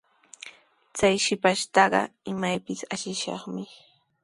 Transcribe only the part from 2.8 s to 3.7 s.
ashishaqmi.